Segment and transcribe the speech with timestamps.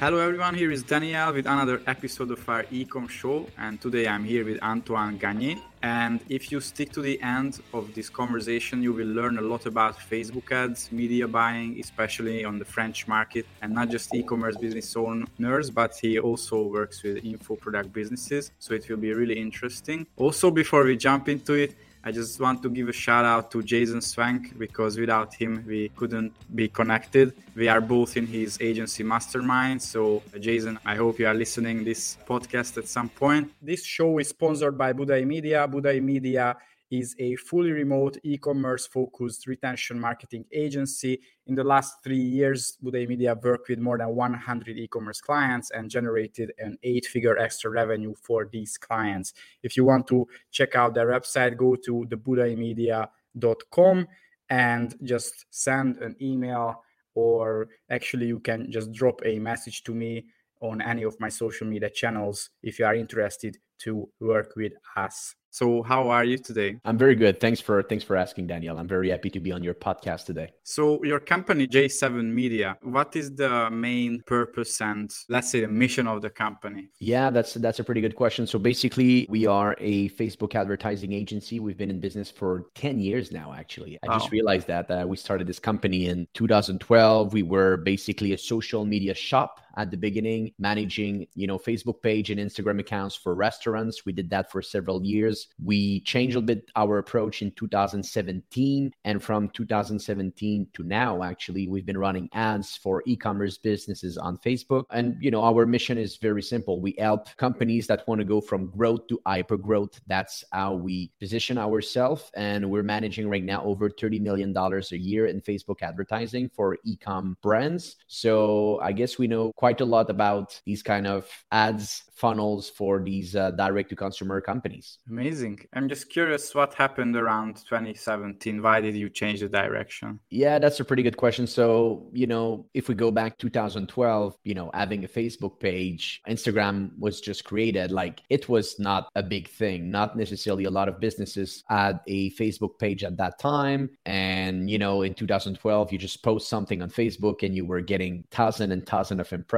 [0.00, 4.24] Hello everyone, here is Daniel with another episode of our Ecom show and today I'm
[4.24, 8.94] here with Antoine Gagné and if you stick to the end of this conversation you
[8.94, 13.74] will learn a lot about Facebook ads, media buying, especially on the French market and
[13.74, 18.88] not just e-commerce business owners but he also works with info product businesses so it
[18.88, 20.06] will be really interesting.
[20.16, 23.62] Also before we jump into it I just want to give a shout out to
[23.62, 27.34] Jason Swenk because without him we couldn't be connected.
[27.54, 29.82] We are both in his agency mastermind.
[29.82, 33.52] So uh, Jason, I hope you are listening this podcast at some point.
[33.60, 35.68] This show is sponsored by Budai Media.
[35.68, 36.56] Budai Media
[36.90, 41.20] is a fully remote e-commerce focused retention marketing agency.
[41.46, 45.88] In the last three years, Budai Media worked with more than 100 e-commerce clients and
[45.88, 49.34] generated an eight-figure extra revenue for these clients.
[49.62, 54.08] If you want to check out their website, go to thebudaimedia.com
[54.50, 56.82] and just send an email
[57.14, 60.26] or actually you can just drop a message to me
[60.60, 65.34] on any of my social media channels if you are interested to work with us.
[65.50, 66.76] So how are you today?
[66.84, 67.40] I'm very good.
[67.40, 68.78] Thanks for thanks for asking, Daniel.
[68.78, 70.52] I'm very happy to be on your podcast today.
[70.62, 76.06] So your company J7 Media, what is the main purpose and let's say the mission
[76.06, 76.90] of the company?
[77.00, 78.46] Yeah, that's that's a pretty good question.
[78.46, 81.58] So basically, we are a Facebook advertising agency.
[81.58, 83.98] We've been in business for 10 years now actually.
[84.04, 84.18] I wow.
[84.18, 87.32] just realized that uh, we started this company in 2012.
[87.32, 92.30] We were basically a social media shop at the beginning, managing, you know, Facebook page
[92.30, 94.04] and Instagram accounts for restaurants.
[94.04, 95.48] We did that for several years.
[95.62, 98.92] We changed a bit our approach in 2017.
[99.04, 104.84] And from 2017 to now, actually, we've been running ads for e-commerce businesses on Facebook.
[104.90, 106.80] And, you know, our mission is very simple.
[106.80, 110.00] We help companies that want to go from growth to hyper growth.
[110.06, 112.30] That's how we position ourselves.
[112.34, 117.36] And we're managing right now over $30 million a year in Facebook advertising for e-com
[117.42, 117.96] brands.
[118.06, 123.00] So I guess we know quite a lot about these kind of ads funnels for
[123.02, 124.98] these uh, direct to consumer companies.
[125.08, 125.58] Amazing.
[125.72, 128.60] I'm just curious what happened around 2017.
[128.60, 130.20] Why did you change the direction?
[130.28, 131.46] Yeah, that's a pretty good question.
[131.46, 136.90] So, you know, if we go back 2012, you know, having a Facebook page, Instagram
[136.98, 139.90] was just created, like it was not a big thing.
[139.90, 143.88] Not necessarily a lot of businesses had a Facebook page at that time.
[144.04, 148.24] And, you know, in 2012, you just post something on Facebook and you were getting
[148.30, 149.49] thousand and thousand of impressions.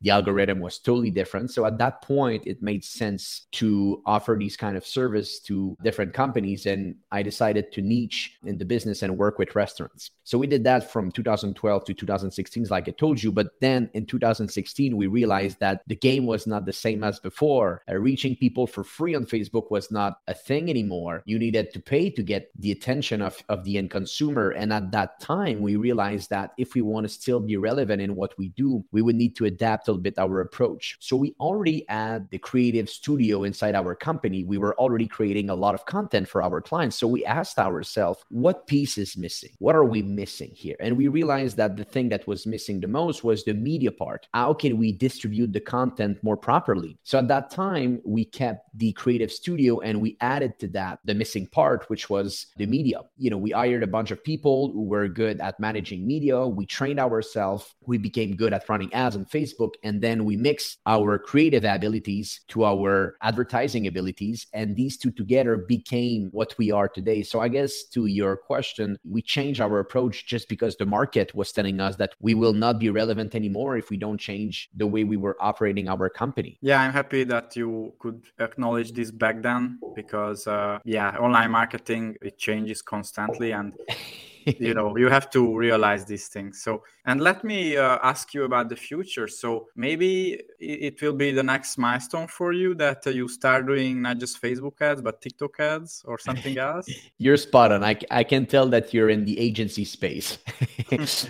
[0.00, 1.50] The algorithm was totally different.
[1.50, 6.14] So at that point, it made sense to offer these kind of service to different
[6.14, 6.66] companies.
[6.66, 10.10] And I decided to niche in the business and work with restaurants.
[10.24, 13.32] So we did that from 2012 to 2016, like I told you.
[13.32, 17.82] But then in 2016, we realized that the game was not the same as before.
[17.90, 21.22] Uh, reaching people for free on Facebook was not a thing anymore.
[21.26, 24.50] You needed to pay to get the attention of, of the end consumer.
[24.50, 28.14] And at that time, we realized that if we want to still be relevant in
[28.14, 30.96] what we do, we would need to adapt a little bit our approach.
[31.00, 35.54] So we already had the creative studio inside our company, we were already creating a
[35.54, 36.96] lot of content for our clients.
[36.96, 39.50] So we asked ourselves, what piece is missing?
[39.58, 40.76] What are we missing here?
[40.80, 44.28] And we realized that the thing that was missing the most was the media part.
[44.34, 46.98] How can we distribute the content more properly?
[47.02, 51.14] So at that time, we kept the creative studio and we added to that the
[51.14, 53.00] missing part, which was the media.
[53.16, 56.46] You know, we hired a bunch of people who were good at managing media.
[56.46, 57.74] We trained ourselves.
[57.86, 59.72] We became good at running ads on Facebook.
[59.82, 64.46] And then we mix our creative abilities to our advertising abilities.
[64.52, 67.22] And these two together became what we are today.
[67.22, 71.52] So I guess to your question, we changed our approach just because the market was
[71.52, 75.02] telling us that we will not be relevant anymore if we don't change the way
[75.04, 76.58] we were operating our company.
[76.60, 82.16] Yeah, I'm happy that you could acknowledge this back then because, uh, yeah, online marketing,
[82.22, 83.52] it changes constantly.
[83.52, 83.72] And
[84.58, 86.62] you know you have to realize these things.
[86.62, 89.26] So and let me uh, ask you about the future.
[89.26, 94.02] So maybe it will be the next milestone for you that uh, you start doing
[94.02, 96.88] not just facebook ads but tiktok ads or something else?
[97.18, 97.82] You're spot on.
[97.82, 100.38] I, I can tell that you're in the agency space.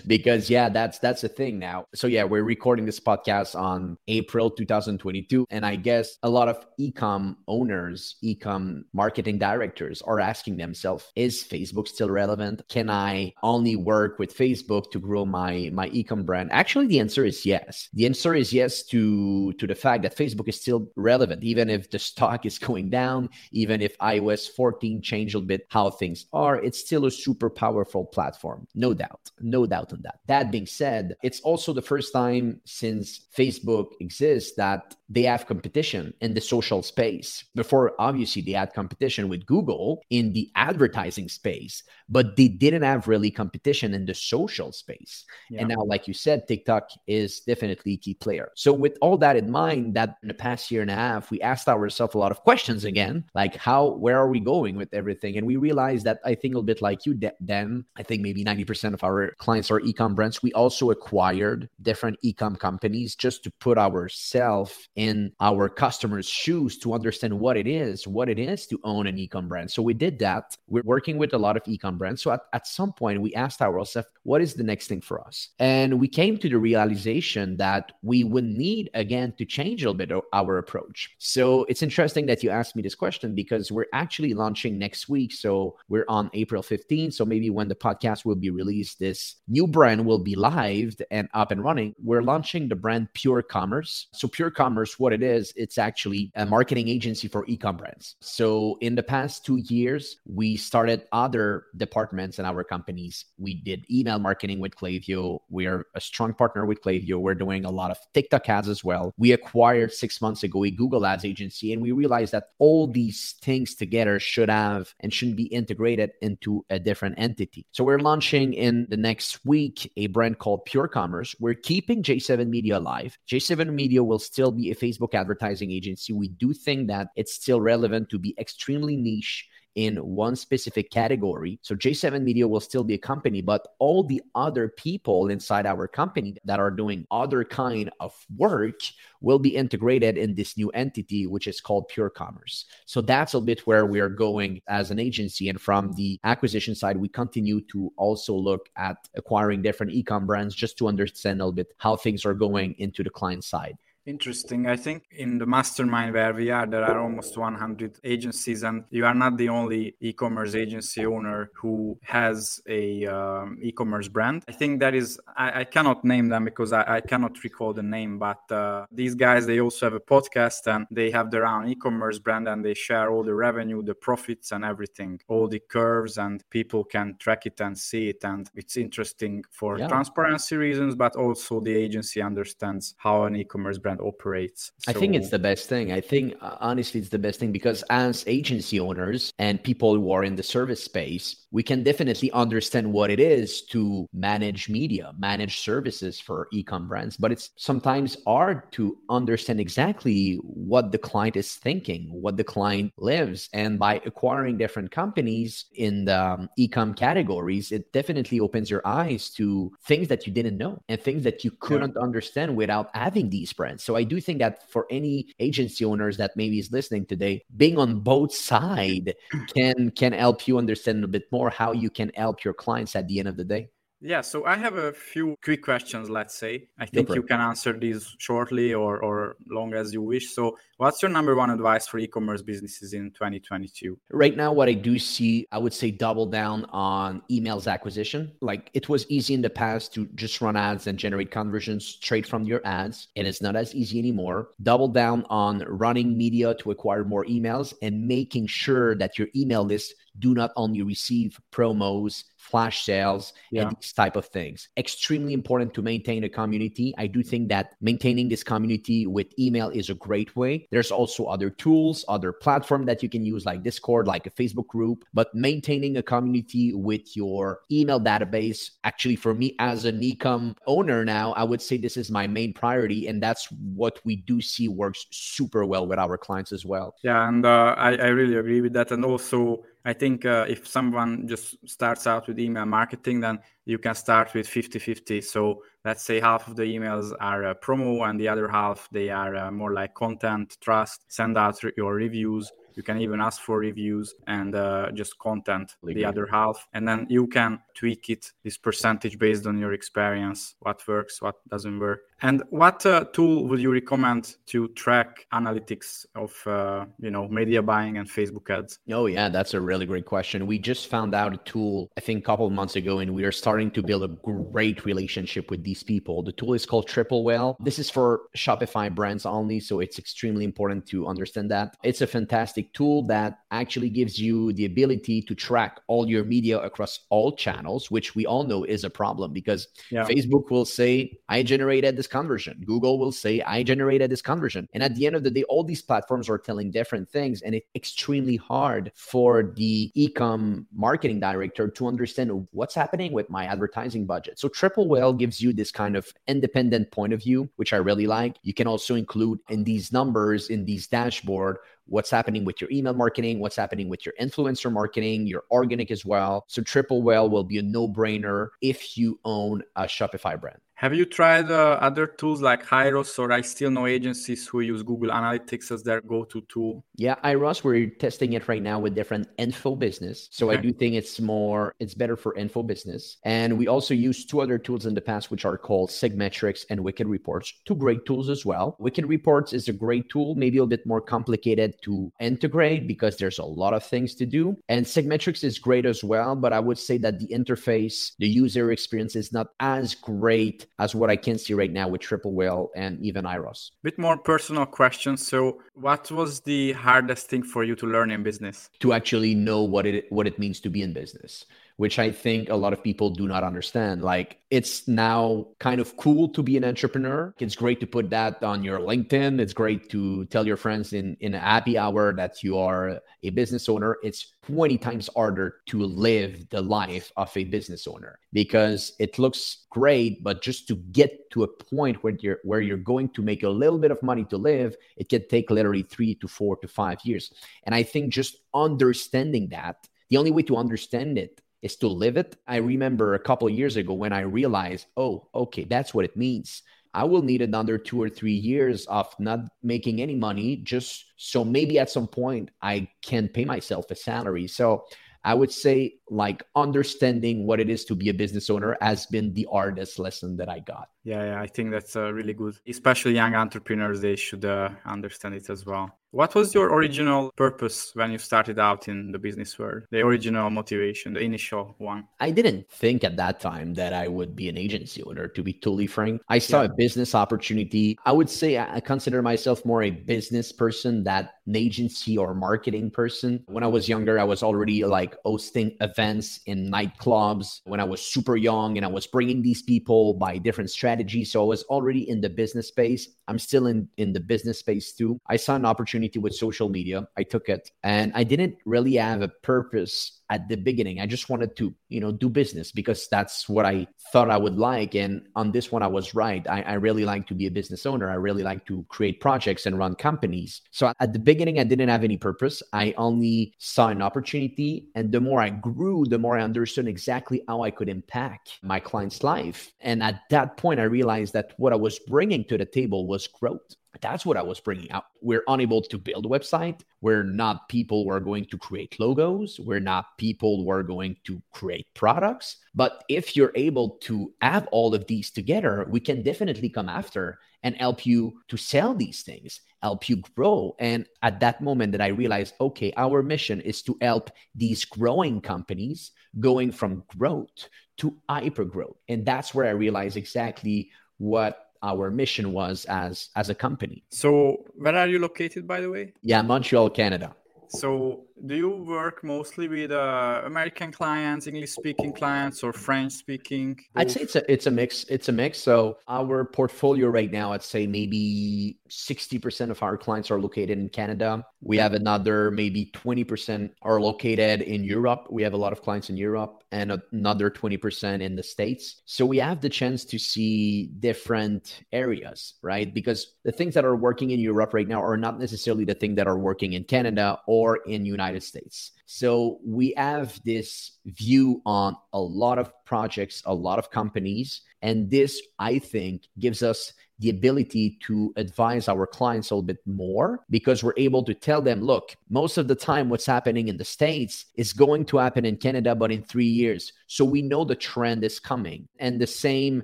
[0.06, 1.84] Because yeah that's that's the thing now.
[1.94, 6.64] So yeah we're recording this podcast on april 2022 and i guess a lot of
[6.80, 12.62] ecom owners ecom marketing directors are asking themselves is facebook still relevant?
[12.68, 16.50] Can i I only work with Facebook to grow my my ecom brand?
[16.52, 17.88] Actually, the answer is yes.
[17.94, 21.90] The answer is yes to to the fact that Facebook is still relevant, even if
[21.90, 26.56] the stock is going down, even if iOS 14 changed a bit how things are.
[26.56, 30.20] It's still a super powerful platform, no doubt, no doubt on that.
[30.26, 36.14] That being said, it's also the first time since Facebook exists that they have competition
[36.20, 37.44] in the social space.
[37.54, 43.08] Before, obviously, they had competition with Google in the advertising space, but they didn't have
[43.08, 45.24] really competition in the social space.
[45.50, 45.60] Yeah.
[45.60, 48.50] And now, like you said, TikTok is definitely a key player.
[48.54, 51.40] So, with all that in mind, that in the past year and a half, we
[51.40, 55.36] asked ourselves a lot of questions again, like how, where are we going with everything?
[55.36, 57.14] And we realized that I think a little bit like you,
[57.44, 60.42] Dan, I think maybe 90% of our clients are ecom brands.
[60.42, 66.94] We also acquired different ecom companies just to put ourselves in our customers' shoes to
[66.94, 69.70] understand what it is, what it is to own an ecom brand.
[69.70, 70.56] So we did that.
[70.68, 72.22] We're working with a lot of ecom brands.
[72.22, 75.48] So at, at some point, we asked ourselves, what is the next thing for us?
[75.58, 80.06] And we came to the realization that we would need again to change a little
[80.06, 81.10] bit our approach.
[81.18, 85.32] So it's interesting that you asked me this question because we're actually launching next week.
[85.32, 87.14] So we're on April 15th.
[87.14, 91.28] So maybe when the podcast will be released, this new brand will be live and
[91.34, 91.94] up and running.
[92.02, 94.08] We're launching the brand Pure Commerce.
[94.12, 98.16] So Pure Commerce, what it is, it's actually a marketing agency for ecom brands.
[98.20, 103.24] So in the past two years, we started other departments in our companies.
[103.36, 105.40] We did email marketing with Klaviyo.
[105.50, 107.18] We are a strong partner with Klaviyo.
[107.18, 109.12] We're doing a lot of TikTok ads as well.
[109.18, 113.34] We acquired six months ago a Google Ads agency, and we realized that all these
[113.42, 117.66] things together should have and shouldn't be integrated into a different entity.
[117.72, 121.34] So we're launching in the next week a brand called Pure Commerce.
[121.40, 123.18] We're keeping J7 Media alive.
[123.28, 126.12] J7 Media will still be a Facebook advertising agency.
[126.12, 131.58] We do think that it's still relevant to be extremely niche in one specific category.
[131.62, 135.86] So J7 Media will still be a company, but all the other people inside our
[135.86, 138.80] company that are doing other kind of work
[139.20, 142.64] will be integrated in this new entity, which is called Pure Commerce.
[142.86, 145.48] So that's a bit where we are going as an agency.
[145.48, 150.54] And from the acquisition side, we continue to also look at acquiring different e-com brands
[150.54, 153.76] just to understand a little bit how things are going into the client side.
[154.10, 154.66] Interesting.
[154.66, 159.06] I think in the mastermind where we are, there are almost 100 agencies, and you
[159.06, 164.42] are not the only e commerce agency owner who has a um, e commerce brand.
[164.48, 167.84] I think that is, I, I cannot name them because I, I, cannot recall the
[167.84, 171.68] name, but uh, these guys, they also have a podcast and they have their own
[171.68, 175.60] e commerce brand and they share all the revenue, the profits, and everything, all the
[175.60, 178.24] curves, and people can track it and see it.
[178.24, 179.86] And it's interesting for yeah.
[179.86, 184.72] transparency reasons, but also the agency understands how an e commerce brand operates.
[184.80, 184.90] So...
[184.90, 185.92] I think it's the best thing.
[185.92, 190.10] I think uh, honestly, it's the best thing because as agency owners and people who
[190.10, 195.12] are in the service space, we can definitely understand what it is to manage media,
[195.18, 197.16] manage services for ecom brands.
[197.16, 202.92] But it's sometimes hard to understand exactly what the client is thinking, what the client
[202.96, 203.48] lives.
[203.52, 209.30] And by acquiring different companies in the um, ecom categories, it definitely opens your eyes
[209.30, 212.02] to things that you didn't know and things that you couldn't yeah.
[212.02, 213.79] understand without having these brands.
[213.80, 217.78] So I do think that for any agency owners that maybe is listening today, being
[217.78, 219.14] on both side
[219.54, 223.08] can can help you understand a bit more how you can help your clients at
[223.08, 223.70] the end of the day.
[224.02, 226.68] Yeah, so I have a few quick questions, let's say.
[226.78, 230.30] I think you can answer these shortly or, or long as you wish.
[230.34, 233.98] So, what's your number one advice for e commerce businesses in 2022?
[234.10, 238.32] Right now, what I do see, I would say double down on emails acquisition.
[238.40, 242.26] Like it was easy in the past to just run ads and generate conversions straight
[242.26, 244.48] from your ads, and it's not as easy anymore.
[244.62, 249.62] Double down on running media to acquire more emails and making sure that your email
[249.62, 253.62] list do not only receive promos flash sales yeah.
[253.62, 254.68] and these type of things.
[254.76, 256.94] Extremely important to maintain a community.
[256.98, 260.68] I do think that maintaining this community with email is a great way.
[260.70, 264.66] There's also other tools other platform that you can use like discord like a facebook
[264.66, 270.56] group but maintaining a community with your email database actually for me as an ecom
[270.66, 274.40] owner now i would say this is my main priority and that's what we do
[274.40, 276.94] see works super well with our clients as well.
[277.02, 278.90] Yeah and uh, I, I really agree with that.
[278.90, 283.78] And also I think uh, if someone just starts out with email marketing, then you
[283.78, 285.20] can start with 50 50.
[285.22, 289.08] So let's say half of the emails are uh, promo and the other half they
[289.08, 292.52] are uh, more like content, trust, send out your reviews.
[292.74, 296.68] You can even ask for reviews and uh, just content the other half.
[296.72, 301.36] And then you can tweak it, this percentage based on your experience, what works, what
[301.48, 302.00] doesn't work.
[302.22, 307.62] And what uh, tool would you recommend to track analytics of uh, you know media
[307.62, 308.78] buying and Facebook ads?
[308.90, 310.46] Oh yeah, that's a really great question.
[310.46, 313.24] We just found out a tool I think a couple of months ago, and we
[313.24, 316.22] are starting to build a great relationship with these people.
[316.22, 317.56] The tool is called Triple Whale.
[317.60, 321.76] This is for Shopify brands only, so it's extremely important to understand that.
[321.82, 326.58] It's a fantastic tool that actually gives you the ability to track all your media
[326.60, 330.04] across all channels, which we all know is a problem because yeah.
[330.04, 332.62] Facebook will say, "I generated this conversion.
[332.66, 334.68] Google will say, I generated this conversion.
[334.74, 337.42] And at the end of the day, all these platforms are telling different things.
[337.42, 343.46] And it's extremely hard for the ecom marketing director to understand what's happening with my
[343.46, 344.38] advertising budget.
[344.38, 348.06] So Triple Whale gives you this kind of independent point of view, which I really
[348.06, 348.36] like.
[348.42, 351.58] You can also include in these numbers, in these dashboard,
[351.90, 356.04] what's happening with your email marketing, what's happening with your influencer marketing, your organic as
[356.04, 356.44] well.
[356.48, 360.60] So Triple Whale will be a no brainer if you own a Shopify brand.
[360.80, 364.82] Have you tried uh, other tools like Hyros or I still know agencies who use
[364.82, 366.86] Google Analytics as their go-to tool?
[366.96, 370.30] Yeah, Hyros, we're testing it right now with different info business.
[370.32, 370.56] So okay.
[370.56, 373.18] I do think it's more, it's better for info business.
[373.26, 376.80] And we also use two other tools in the past, which are called SegMetrics and
[376.82, 378.74] Wicked Reports, two great tools as well.
[378.78, 383.38] Wicked Reports is a great tool, maybe a bit more complicated to integrate because there's
[383.38, 384.56] a lot of things to do.
[384.68, 388.72] And SegMetrics is great as well, but I would say that the interface, the user
[388.72, 392.70] experience is not as great as what I can see right now with Triple Whale
[392.76, 393.70] and even Hyros.
[393.82, 395.16] Bit more personal question.
[395.16, 398.68] So, what was the hardest thing for you to learn in business?
[398.80, 401.46] To actually know what it what it means to be in business
[401.80, 404.02] which I think a lot of people do not understand.
[404.02, 407.34] Like it's now kind of cool to be an entrepreneur.
[407.38, 409.40] It's great to put that on your LinkedIn.
[409.40, 413.30] It's great to tell your friends in in a happy hour that you are a
[413.30, 413.96] business owner.
[414.02, 419.64] It's 20 times harder to live the life of a business owner because it looks
[419.70, 423.42] great, but just to get to a point where you're where you're going to make
[423.42, 426.68] a little bit of money to live, it can take literally 3 to 4 to
[426.68, 427.32] 5 years.
[427.62, 432.16] And I think just understanding that the only way to understand it is to live
[432.16, 432.36] it.
[432.46, 436.62] I remember a couple years ago when I realized, oh, okay, that's what it means.
[436.92, 441.44] I will need another two or three years of not making any money just so
[441.44, 444.48] maybe at some point I can pay myself a salary.
[444.48, 444.86] So
[445.22, 449.32] I would say like understanding what it is to be a business owner has been
[449.32, 450.90] the hardest lesson that I got.
[451.04, 452.56] Yeah, yeah I think that's uh, really good.
[452.68, 455.96] Especially young entrepreneurs, they should uh, understand it as well.
[456.12, 459.84] What was your original purpose when you started out in the business world?
[459.92, 462.08] The original motivation, the initial one?
[462.18, 465.52] I didn't think at that time that I would be an agency owner, to be
[465.52, 466.20] totally frank.
[466.28, 466.66] I saw yeah.
[466.66, 467.96] a business opportunity.
[468.04, 472.90] I would say I consider myself more a business person than an agency or marketing
[472.90, 473.44] person.
[473.46, 478.00] When I was younger, I was already like hosting events in nightclubs when I was
[478.00, 481.32] super young and I was bringing these people by different strategies.
[481.32, 483.08] So I was already in the business space.
[483.28, 485.18] I'm still in, in the business space too.
[485.28, 487.06] I saw an opportunity with social media.
[487.16, 491.00] I took it and I didn't really have a purpose at the beginning.
[491.00, 494.56] I just wanted to, you know, do business because that's what I thought I would
[494.56, 494.94] like.
[494.94, 496.46] And on this one, I was right.
[496.48, 498.08] I, I really like to be a business owner.
[498.10, 500.62] I really like to create projects and run companies.
[500.70, 502.62] So at the beginning, I didn't have any purpose.
[502.72, 504.86] I only saw an opportunity.
[504.94, 508.78] And the more I grew, the more I understood exactly how I could impact my
[508.78, 509.72] client's life.
[509.80, 513.26] And at that point, I realized that what I was bringing to the table was
[513.26, 513.76] growth.
[514.00, 515.04] That's what I was bringing out.
[515.20, 516.80] We're unable to build a website.
[517.00, 519.58] We're not people who are going to create logos.
[519.58, 522.58] We're not people who are going to create products.
[522.74, 527.40] But if you're able to have all of these together, we can definitely come after
[527.62, 530.76] and help you to sell these things, help you grow.
[530.78, 535.40] And at that moment that I realized, okay, our mission is to help these growing
[535.40, 537.68] companies going from growth
[537.98, 538.96] to hyper growth.
[539.08, 544.04] And that's where I realized exactly what our mission was as as a company.
[544.10, 546.12] So, where are you located, by the way?
[546.22, 547.34] Yeah, Montreal, Canada.
[547.72, 553.78] So, do you work mostly with uh, American clients, English speaking clients, or French speaking?
[553.94, 555.04] I'd say it's a it's a mix.
[555.04, 555.60] It's a mix.
[555.60, 560.78] So our portfolio right now, I'd say maybe sixty percent of our clients are located
[560.78, 561.44] in Canada.
[561.60, 565.28] We have another maybe twenty percent are located in Europe.
[565.30, 569.02] We have a lot of clients in Europe, and another twenty percent in the states.
[569.04, 572.92] So we have the chance to see different areas, right?
[572.92, 576.16] Because the things that are working in Europe right now are not necessarily the thing
[576.16, 578.92] that are working in Canada or in United States.
[579.06, 584.62] So we have this view on a lot of projects, a lot of companies.
[584.82, 589.78] And this, I think, gives us the ability to advise our clients a little bit
[589.86, 593.76] more because we're able to tell them, look, most of the time, what's happening in
[593.76, 596.92] the States is going to happen in Canada, but in three years.
[597.10, 598.86] So we know the trend is coming.
[599.00, 599.82] And the same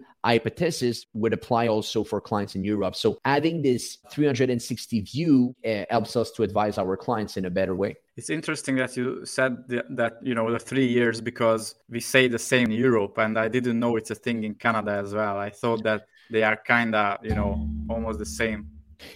[0.25, 2.95] hypothesis would apply also for clients in Europe.
[2.95, 7.75] So adding this 360 view uh, helps us to advise our clients in a better
[7.75, 7.97] way.
[8.16, 12.28] It's interesting that you said that, that, you know the three years because we say
[12.28, 15.37] the same in Europe, and I didn't know it's a thing in Canada as well.
[15.37, 18.68] I thought that they are kind of you know almost the same.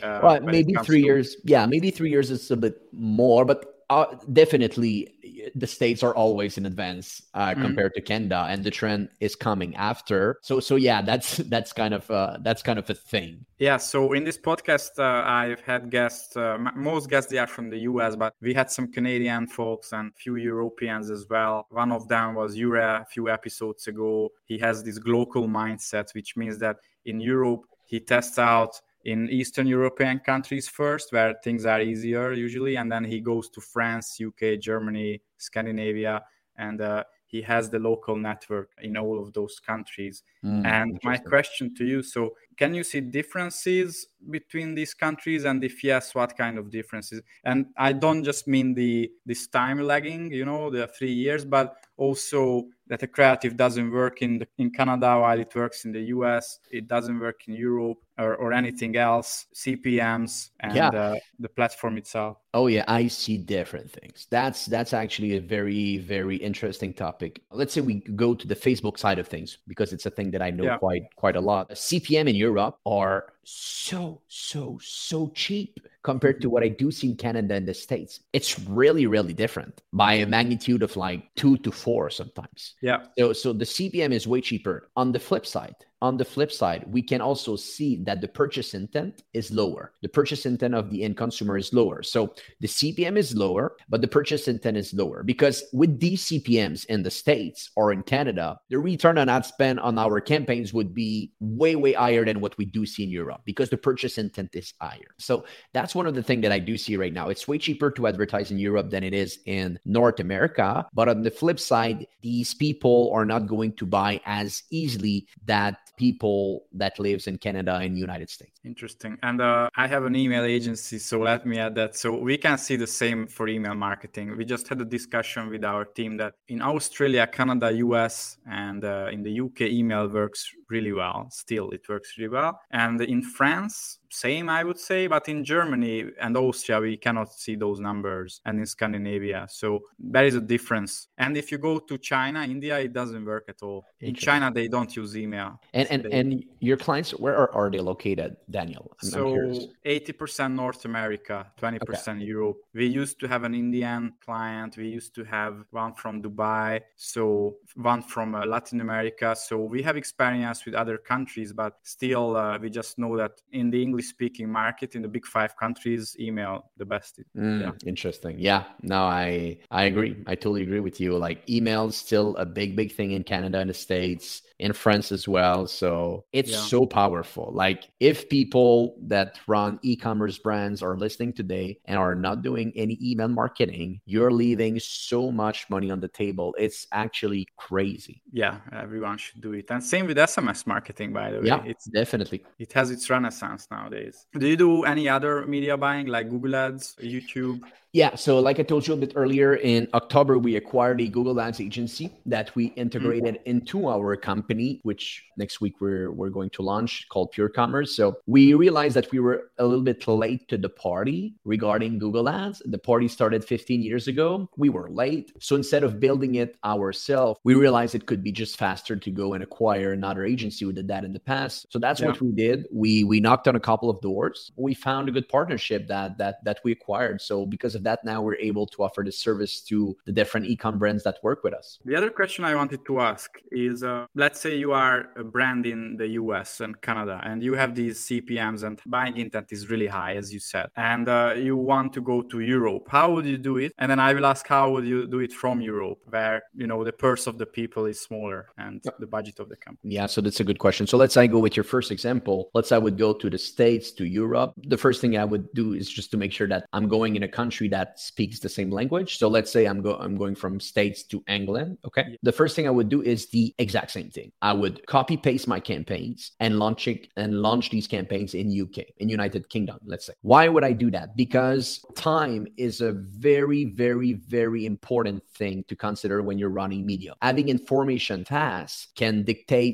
[0.03, 1.07] Uh, well, maybe three to...
[1.07, 1.37] years.
[1.45, 5.15] Yeah, maybe three years is a bit more, but uh, definitely
[5.55, 7.63] the states are always in advance uh, Mhm.
[7.63, 10.39] compared to Canada, and the trend is coming after.
[10.43, 13.45] So so yeah, that's that's kind of uh, that's kind of a thing.
[13.59, 16.37] Yeah, so in this podcast, uh, I've had guests.
[16.37, 20.13] Uh, most guests they are from the US, but we had some Canadian folks and
[20.17, 21.67] few Europeans as well.
[21.71, 24.31] One of them was Yura a few episodes ago.
[24.45, 29.67] He has this global mindset, which means that in Europe he tests out in Eastern
[29.67, 34.59] European countries first, where things are easier usually, and then he goes to France, UK,
[34.61, 36.23] Germany, Scandinavia,
[36.57, 40.25] and uh, he has the local network in all of those countries.
[40.45, 45.45] Mm, And my question to you so, can you see differences between these countries?
[45.45, 47.23] And if yes, what kind of differences?
[47.45, 51.77] And I don't just mean the this time lagging, you know, the three years, but
[51.97, 56.03] also that a creative doesn't work in the, in Canada while it works in the
[56.17, 60.89] US, it doesn't work in Europe or, or anything else, CPMs and Yeah.
[60.89, 62.37] uh, the platform itself.
[62.53, 64.27] Oh yeah, I see different things.
[64.31, 67.41] That's that's actually a very very interesting topic.
[67.51, 70.43] Let's say we go to the Facebook side of things because it's a thing that
[70.43, 70.79] I know Yeah.
[70.79, 71.71] quite quite a lot.
[71.71, 77.17] CPM in Europe are so so so cheap compared to what I do see in
[77.17, 78.21] Canada and the States.
[78.33, 82.75] It's really really different by a magnitude of like 2 to 4 sometimes.
[82.83, 83.05] Yeah.
[83.19, 84.91] So, so the CPM is way cheaper.
[84.97, 88.75] On the flip side, on the flip side, we can also see that the purchase
[88.75, 89.93] intent is lower.
[90.03, 92.03] The purchase intent of the end consumer is lower.
[92.03, 96.87] So the CPM is lower, but the purchase intent is lower because with these CPMs
[96.87, 100.95] in the States or in Canada, the return on ad spend on our campaigns would
[100.95, 104.55] be way, way higher than what we do see in Europe because the purchase intent
[104.55, 105.15] is higher.
[105.19, 107.29] So that's one of the things that I do see right now.
[107.29, 110.87] It's way cheaper to advertise in Europe than it is in North America.
[110.95, 115.77] But on the flip side, these people are not going to buy as easily that
[116.01, 118.59] people that lives in Canada and United States.
[118.65, 119.19] Interesting.
[119.23, 121.95] And uh, I have an email agency, so let me add that.
[121.95, 124.35] So we can see the same for email marketing.
[124.35, 129.11] We just had a discussion with our team that in Australia, Canada, US, and uh,
[129.13, 131.29] in the UK, email works really well.
[131.31, 132.59] Still, it works really well.
[132.71, 135.07] And in France, same, I would say.
[135.07, 139.47] But in Germany and Austria, we cannot see those numbers, and in Scandinavia.
[139.49, 141.09] So there is a difference.
[141.19, 143.85] And if you go to China, India, it doesn't work at all.
[144.01, 145.61] In China, they don't use email.
[145.73, 148.91] And and, They- and your clients, where are, are they located, Daniel?
[149.03, 152.59] I'm, so 80% North America, 20% Europe.
[152.75, 154.77] We used to have an Indian client.
[154.77, 159.35] We used to have one from Dubai, so one from uh, Latin America.
[159.37, 163.71] So we have experience with other countries, but still, uh, we just know that in
[163.71, 167.21] the English-speaking market, in the big five countries, email the best.
[167.37, 167.73] Mm, Yeah.
[167.87, 168.37] Interesting.
[168.39, 168.65] Yeah.
[168.83, 170.17] No, I I agree.
[170.27, 171.17] I totally agree with you.
[171.19, 175.13] Like email is still a big, big thing in Canada and the States, in France
[175.13, 175.67] as well.
[175.67, 176.65] So it's Yeah.
[176.75, 177.47] so powerful.
[177.65, 182.97] Like if people that run e-commerce brands are listening today and are not doing any
[183.03, 186.55] email marketing, you're leaving so much money on the table.
[186.59, 188.23] It's actually crazy.
[188.33, 189.71] Yeah, everyone should do it.
[189.71, 191.47] And same with SMS marketing, by the way.
[191.53, 192.41] Yeah, It's definitely.
[192.59, 194.27] it has its renaissance nowadays.
[194.39, 197.61] Do you do any other media buying like Google Ads, YouTube?
[197.93, 198.15] Yeah.
[198.15, 201.61] So, like I told you a bit earlier, in October, we acquired a Google Ads
[201.61, 202.81] agency that we mm-hmm.
[202.81, 207.97] integrated into our company, which next week we're, we're going to launch called Pure Commerce.
[207.97, 212.29] So, we realized that we were a little bit late to the party regarding Google
[212.29, 212.63] Ads.
[212.65, 214.49] The party started 15 years ago.
[214.57, 215.33] We were late.
[215.41, 219.35] So, instead of building it ourselves, we realized it could be just faster to go
[219.35, 221.67] and acquire another agency We did that in the past.
[221.71, 222.09] So, that's Yeah.
[222.09, 222.67] what we did.
[222.71, 224.53] We, we knocked on a couple of doors.
[224.55, 227.21] We found a good partnership that, that, that we acquired.
[227.21, 230.79] So, because of that, now we're able to offer this service to the different e-com
[230.79, 231.79] brands that work with us.
[231.85, 235.67] The other question I wanted to ask is uh, let's say you are a brand
[235.67, 239.87] in the US and Canada and you have these CPMs and buying intent is really
[239.87, 242.87] high, as you said, and uh, you want to go to Europe.
[242.89, 243.73] How would you do it?
[243.79, 246.83] And then I will ask, how would you do it from Europe, where, you know,
[246.85, 249.95] the purse of the people is smaller and the budget of the company?
[249.95, 250.87] Yeah, so that's a good question.
[250.87, 252.51] So let's say I go with your first example.
[252.55, 254.53] Let's say I would go to the States, to Europe.
[254.57, 257.23] The first thing I would do is just to make sure that I'm going in
[257.23, 259.19] a country that speaks the same language.
[259.19, 261.79] So let's say I'm go I'm going from States to England.
[261.85, 262.05] Okay.
[262.09, 262.17] Yeah.
[262.23, 264.33] The first thing I would do is the exact same thing.
[264.43, 268.87] I would copy paste my campaigns and launch it and launch these campaigns in UK,
[268.99, 270.13] in United Kingdom, let's say.
[270.23, 271.17] Why would I do that?
[271.17, 277.15] Because time is a very, very, very important thing to consider when you're running media.
[277.23, 279.71] Having information fast can dictate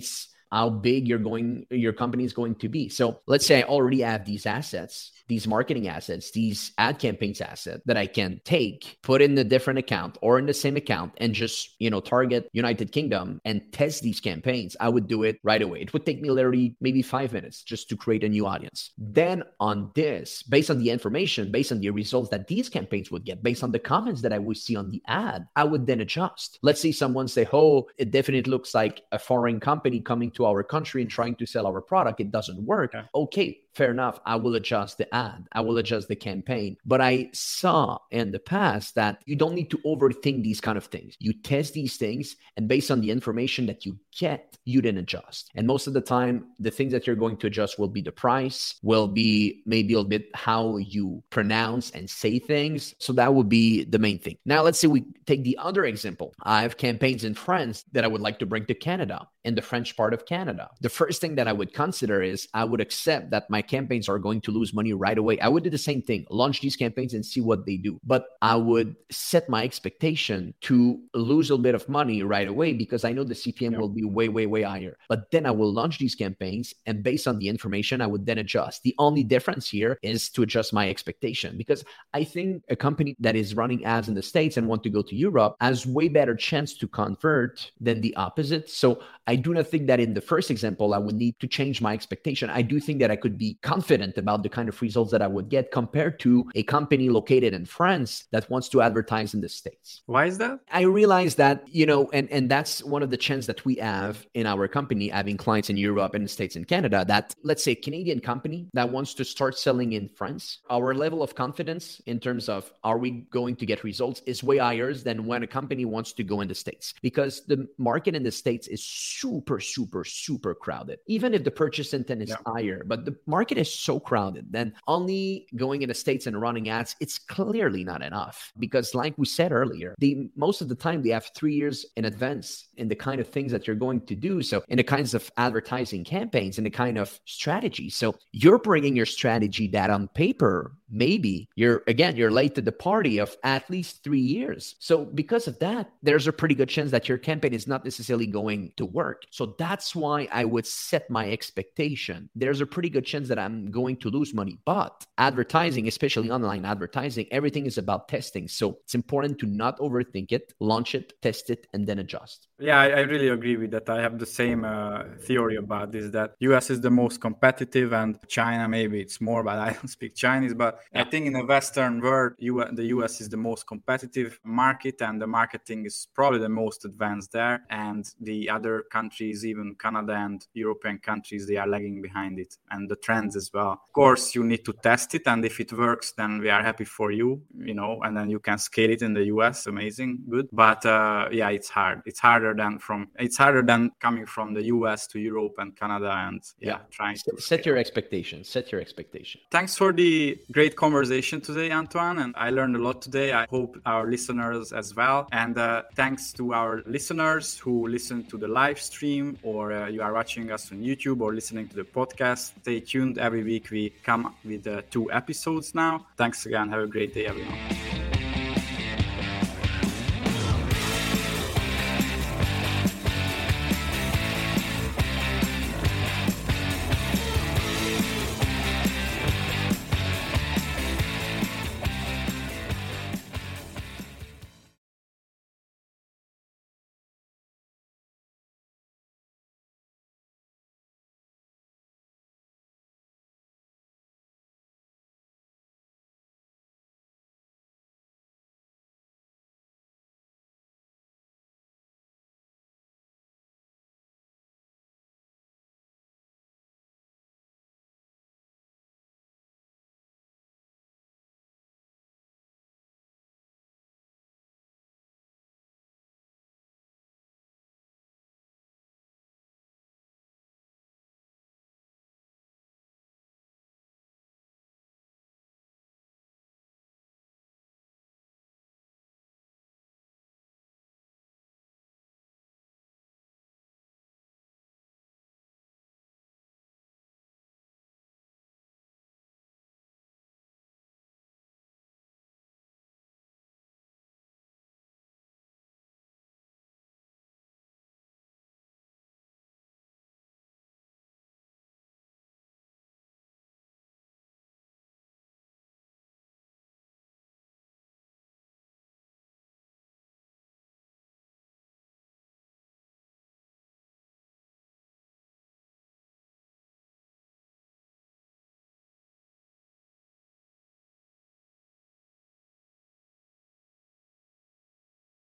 [0.51, 4.01] how big you're going your company is going to be so let's say i already
[4.01, 9.23] have these assets these marketing assets, these ad campaigns asset that I can take, put
[9.23, 12.93] in a different account or in the same account and just, you know, target United
[12.93, 15.81] Kingdom and test these campaigns, I would do it right away.
[15.81, 18.93] It would take me literally maybe five minutes just to create a new audience.
[18.99, 23.25] Then on this, based on the information, based on the results that these campaigns would
[23.25, 26.01] get, based on the comments that I would see on the ad, I would then
[26.01, 26.59] adjust.
[26.63, 30.63] Let's say someone say, oh, it definitely looks like a foreign company coming to our
[30.63, 32.21] country and trying to sell our product.
[32.21, 32.95] It doesn't work.
[32.95, 34.19] Okay, okay fair enough.
[34.25, 36.77] I will adjust the ad, I will adjust the campaign.
[36.85, 40.87] But I saw in the past that you don't need to overthink these kind of
[40.87, 41.15] things.
[41.21, 45.51] You test these things, and based on the information that you get, you then adjust.
[45.55, 48.13] And most of the time, the things that you're going to adjust will be the
[48.13, 52.95] price, will be maybe a little bit how you pronounce and say things.
[52.99, 54.39] So that would be the main thing.
[54.47, 56.33] Now, let's say we take the other example.
[56.43, 59.63] I have campaigns in France that I would like to bring to Canada in the
[59.63, 60.71] French part of Canada.
[60.81, 64.19] The first thing that I would consider is I would accept that my campaigns are
[64.19, 65.39] going to lose money right away.
[65.41, 68.01] I would do the same thing, launch these campaigns and see what they do.
[68.05, 73.05] But I would set my expectation to lose a bit of money right away because
[73.05, 73.79] I know the CPM yeah.
[73.79, 74.97] will be way, way, way higher.
[75.09, 78.39] But then I will launch these campaigns and based on the information, I would then
[78.39, 78.83] adjust.
[78.83, 83.37] The only difference here is to adjust my expectation because I think a company that
[83.37, 86.35] is running ads in the States and want to go to Europe has way better
[86.35, 88.71] chance to convert than the opposite.
[88.71, 91.81] So I do not think that in the first example, I would need to change
[91.81, 92.51] my expectation.
[92.51, 95.27] I do think that I could be confident about the kind of results that I
[95.27, 99.49] would get compared to a company located in France that wants to advertise in the
[99.49, 100.03] States.
[100.07, 100.61] Why is that?
[100.71, 104.27] I realize that, you know, and, and that's one of the chances that we have
[104.35, 107.73] in our company, having clients in Europe and the States and Canada, that let's say
[107.73, 112.21] a Canadian company that wants to start selling in France, our level of confidence in
[112.21, 115.85] terms of are we going to get results is way higher than when a company
[115.85, 120.05] wants to go in the States because the market in the States is super, super,
[120.05, 120.99] super crowded.
[121.07, 122.37] Even if the purchase intent is yeah.
[122.47, 126.69] higher, but the market is so crowded, then only going in the States and running
[126.69, 128.53] ads, it's clearly not enough.
[128.59, 132.05] Because like we said earlier, the most of the time they have three years in
[132.05, 134.43] advance in the kind of things that you're going to do.
[134.43, 137.91] So in the kinds of advertising campaigns and the kind of strategy.
[137.91, 142.73] So you're bringing your strategy that on paper maybe you're again you're late to the
[142.73, 144.77] party of at least three years.
[144.79, 148.27] So because of that there's a pretty good chance that your campaign is not necessarily
[148.27, 149.23] going to work.
[149.31, 152.29] So that's why i would set my expectation.
[152.35, 156.65] There's a pretty good chance that i'm going to lose money but advertising especially online
[156.65, 158.49] advertising everything is about testing.
[158.49, 162.49] So it's important to not overthink it launch it test it and then adjust.
[162.59, 163.89] Yeah i, I really agree with that.
[163.89, 168.19] I have the same uh, theory about this that us is the most competitive and
[168.29, 171.03] china maybe it's more but i don't speak chinese but yeah.
[171.03, 175.27] I think in the Western world, the US is the most competitive market, and the
[175.27, 177.63] marketing is probably the most advanced there.
[177.71, 182.89] And the other countries, even Canada and European countries, they are lagging behind it, and
[182.89, 183.73] the trends as well.
[183.73, 186.85] Of course, you need to test it, and if it works, then we are happy
[186.85, 189.67] for you, you know, and then you can scale it in the US.
[189.67, 190.49] Amazing, good.
[190.53, 192.03] But uh, yeah, it's hard.
[192.07, 193.09] It's harder than from.
[193.19, 196.79] It's harder than coming from the US to Europe and Canada, and yeah, yeah.
[196.91, 198.49] trying to set your expectations.
[198.49, 199.41] Set your expectation.
[199.51, 203.33] Thanks for the great great conversation today, Antoine, and I learned a lot today.
[203.33, 205.29] I hope our listeners as well.
[205.31, 210.03] And uh, thanks to our listeners who listen to the live stream or uh, you
[210.03, 212.53] are watching us on YouTube or listening to the podcast.
[212.63, 213.17] Stay tuned.
[213.19, 216.05] Every week we come with uh, two episodes now.
[216.17, 216.69] Thanks again.
[216.71, 218.16] Have a great day, everyone.